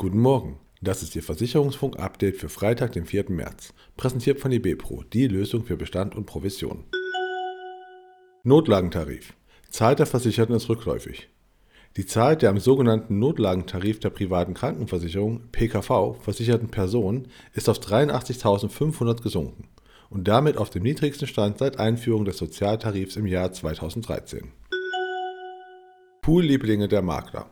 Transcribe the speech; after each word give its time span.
Guten 0.00 0.20
Morgen, 0.20 0.60
das 0.80 1.02
ist 1.02 1.16
Ihr 1.16 1.24
Versicherungsfunk-Update 1.24 2.36
für 2.36 2.48
Freitag, 2.48 2.92
den 2.92 3.04
4. 3.04 3.26
März, 3.30 3.74
präsentiert 3.96 4.38
von 4.38 4.52
IBPRO, 4.52 5.02
die 5.12 5.26
Lösung 5.26 5.64
für 5.64 5.76
Bestand 5.76 6.14
und 6.14 6.24
Provision. 6.24 6.84
Notlagentarif. 8.44 9.34
Zahl 9.68 9.96
der 9.96 10.06
Versicherten 10.06 10.54
ist 10.54 10.68
rückläufig. 10.68 11.28
Die 11.96 12.06
Zahl 12.06 12.36
der 12.36 12.50
am 12.50 12.58
sogenannten 12.58 13.18
Notlagentarif 13.18 13.98
der 13.98 14.10
privaten 14.10 14.54
Krankenversicherung 14.54 15.50
PKV 15.50 16.16
versicherten 16.20 16.68
Personen 16.68 17.28
ist 17.54 17.68
auf 17.68 17.80
83.500 17.80 19.20
gesunken 19.20 19.68
und 20.10 20.28
damit 20.28 20.56
auf 20.56 20.70
dem 20.70 20.82
niedrigsten 20.82 21.26
Stand 21.26 21.58
seit 21.58 21.78
Einführung 21.78 22.24
des 22.24 22.38
Sozialtarifs 22.38 23.16
im 23.16 23.26
Jahr 23.26 23.52
2013. 23.52 24.52
Pool-Lieblinge 26.22 26.88
der 26.88 27.02
Makler. 27.02 27.46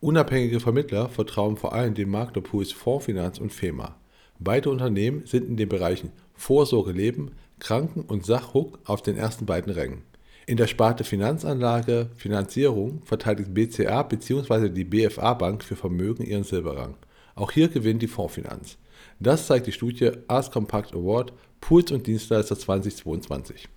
Unabhängige 0.00 0.60
Vermittler 0.60 1.08
vertrauen 1.08 1.56
vor 1.56 1.72
allem 1.72 1.94
den 1.94 2.08
Maklerpools 2.08 2.72
Fondsfinanz 2.72 3.38
und 3.38 3.52
FEMA. 3.52 3.96
Beide 4.38 4.70
Unternehmen 4.70 5.26
sind 5.26 5.48
in 5.48 5.56
den 5.56 5.68
Bereichen 5.68 6.12
Vorsorge 6.34 6.92
Leben, 6.92 7.32
Kranken 7.58 8.02
und 8.02 8.24
Sachhook 8.24 8.78
auf 8.84 9.02
den 9.02 9.16
ersten 9.16 9.46
beiden 9.46 9.72
Rängen. 9.72 10.02
In 10.46 10.56
der 10.56 10.68
Sparte 10.68 11.02
Finanzanlage 11.02 12.10
Finanzierung 12.16 13.02
verteidigt 13.04 13.52
BCA 13.52 14.04
bzw. 14.04 14.68
die 14.68 14.84
BFA 14.84 15.34
Bank 15.34 15.64
für 15.64 15.76
Vermögen 15.76 16.24
ihren 16.24 16.44
Silberrang. 16.44 16.94
Auch 17.34 17.50
hier 17.50 17.68
gewinnt 17.68 18.00
die 18.02 18.06
Fondsfinanz. 18.06 18.78
Das 19.20 19.46
zeigt 19.46 19.66
die 19.66 19.72
Studie 19.72 20.12
Ask 20.28 20.52
Compact 20.52 20.94
Award 20.94 21.32
Pools 21.60 21.90
und 21.92 22.06
Dienstleister 22.06 22.58
2022. 22.58 23.68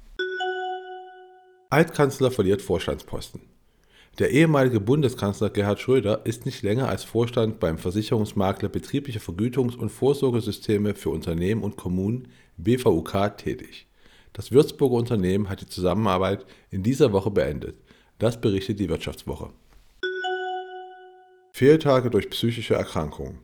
Altkanzler 1.69 2.31
verliert 2.31 2.61
Vorstandsposten. 2.61 3.41
Der 4.19 4.31
ehemalige 4.31 4.79
Bundeskanzler 4.79 5.49
Gerhard 5.49 5.79
Schröder 5.79 6.25
ist 6.25 6.45
nicht 6.45 6.63
länger 6.63 6.89
als 6.89 7.03
Vorstand 7.03 7.59
beim 7.59 7.77
Versicherungsmakler 7.77 8.69
Betriebliche 8.69 9.19
Vergütungs- 9.19 9.75
und 9.75 9.89
Vorsorgesysteme 9.89 10.95
für 10.95 11.09
Unternehmen 11.09 11.63
und 11.63 11.77
Kommunen 11.77 12.27
BVUK 12.57 13.37
tätig. 13.37 13.87
Das 14.33 14.51
Würzburger 14.51 14.95
Unternehmen 14.95 15.49
hat 15.49 15.61
die 15.61 15.67
Zusammenarbeit 15.67 16.45
in 16.69 16.83
dieser 16.83 17.11
Woche 17.11 17.31
beendet. 17.31 17.75
Das 18.19 18.39
berichtet 18.39 18.79
die 18.79 18.89
Wirtschaftswoche. 18.89 19.49
Fehltage 21.51 22.09
durch 22.09 22.29
psychische 22.29 22.75
Erkrankungen. 22.75 23.39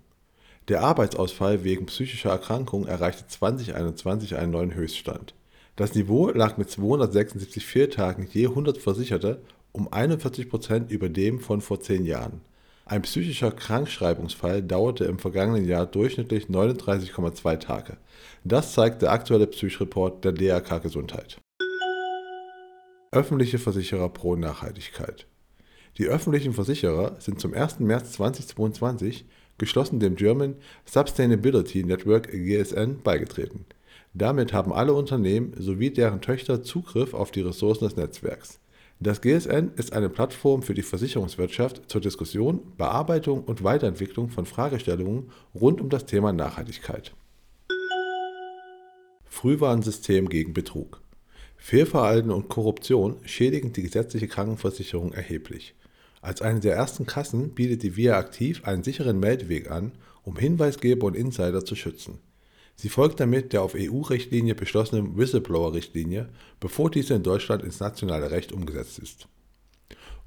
Der 0.68 0.82
Arbeitsausfall 0.82 1.64
wegen 1.64 1.86
psychischer 1.86 2.32
Erkrankungen 2.32 2.90
erreichte 2.90 3.26
2021 3.26 4.36
einen 4.36 4.52
neuen 4.52 4.74
Höchststand. 4.74 5.34
Das 5.78 5.96
Niveau 5.96 6.30
lag 6.30 6.58
mit 6.58 6.70
276 6.70 7.66
Fehltagen 7.66 8.28
je 8.30 8.48
100 8.48 8.78
Versicherte 8.78 9.42
um 9.72 9.92
41 9.92 10.50
Prozent 10.50 10.92
über 10.92 11.08
dem 11.08 11.40
von 11.40 11.62
vor 11.62 11.80
zehn 11.80 12.06
Jahren. 12.06 12.42
Ein 12.86 13.04
psychischer 13.04 13.52
Krankschreibungsfall 13.52 14.62
dauerte 14.62 15.06
im 15.06 15.20
vergangenen 15.20 15.66
Jahr 15.66 15.86
durchschnittlich 15.86 16.46
39,2 16.46 17.60
Tage. 17.60 17.98
Das 18.44 18.74
zeigt 18.74 19.02
der 19.02 19.12
aktuelle 19.12 19.48
Psychreport 19.48 20.26
der 20.26 20.34
DRK 20.34 20.82
Gesundheit. 20.82 21.38
Öffentliche 23.12 23.60
Versicherer 23.60 24.10
pro 24.10 24.36
Nachhaltigkeit. 24.36 25.28
Die 25.98 26.08
öffentlichen 26.08 26.54
Versicherer 26.54 27.16
sind 27.20 27.40
zum 27.40 27.54
1. 27.54 27.80
März 27.80 28.14
2022 28.14 29.26
geschlossen 29.58 30.00
dem 30.00 30.16
German 30.16 30.56
Sustainability 30.86 31.84
Network 31.84 32.32
GSN 32.32 33.02
beigetreten. 33.04 33.66
Damit 34.14 34.54
haben 34.54 34.74
alle 34.74 34.94
Unternehmen 34.94 35.54
sowie 35.58 35.92
deren 35.92 36.22
Töchter 36.22 36.64
Zugriff 36.64 37.14
auf 37.14 37.32
die 37.32 37.42
Ressourcen 37.42 37.86
des 37.86 37.96
Netzwerks. 37.96 38.60
Das 39.00 39.22
GSN 39.22 39.74
ist 39.76 39.94
eine 39.94 40.10
Plattform 40.10 40.64
für 40.64 40.74
die 40.74 40.82
Versicherungswirtschaft 40.82 41.84
zur 41.88 42.02
Diskussion, 42.02 42.62
Bearbeitung 42.78 43.44
und 43.44 43.64
Weiterentwicklung 43.64 44.30
von 44.30 44.48
Fragestellungen 44.48 45.30
rund 45.54 45.82
um 45.82 45.90
das 45.90 46.08
Thema 46.08 46.34
Nachhaltigkeit. 46.34 47.14
Frühwarnsystem 49.26 50.30
gegen 50.30 50.54
Betrug. 50.54 51.00
Fehlverhalten 51.58 52.32
und 52.32 52.50
Korruption 52.50 53.18
schädigen 53.24 53.72
die 53.72 53.84
gesetzliche 53.84 54.28
Krankenversicherung 54.28 55.14
erheblich. 55.14 55.76
Als 56.28 56.42
eine 56.42 56.60
der 56.60 56.76
ersten 56.76 57.06
Kassen 57.06 57.52
bietet 57.52 57.84
die 57.84 57.96
VIA 57.96 58.18
Aktiv 58.18 58.66
einen 58.66 58.84
sicheren 58.84 59.18
Meldeweg 59.18 59.72
an, 59.72 59.94
um 60.24 60.36
Hinweisgeber 60.36 61.08
und 61.08 61.16
Insider 61.16 61.64
zu 61.64 61.74
schützen. 61.74 62.20
Sie 62.76 62.90
folgt 62.90 63.22
damit 63.22 63.54
der 63.54 63.62
auf 63.62 63.76
EU-Richtlinie 63.78 64.54
beschlossenen 64.54 65.16
Whistleblower-Richtlinie, 65.16 66.28
bevor 66.60 66.92
diese 66.92 67.14
in 67.14 67.24
Deutschland 67.24 67.64
ins 67.64 67.80
nationale 67.80 68.30
Recht 68.30 68.52
umgesetzt 68.52 69.00
ist. 69.00 69.30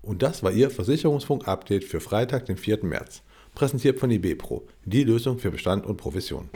Und 0.00 0.22
das 0.22 0.42
war 0.42 0.52
Ihr 0.52 0.70
Versicherungsfunk-Update 0.70 1.84
für 1.84 2.00
Freitag, 2.00 2.46
den 2.46 2.56
4. 2.56 2.82
März, 2.82 3.20
präsentiert 3.54 4.00
von 4.00 4.10
IBPRO, 4.10 4.66
die 4.86 5.04
Lösung 5.04 5.38
für 5.38 5.50
Bestand 5.50 5.84
und 5.84 5.98
Provision. 5.98 6.48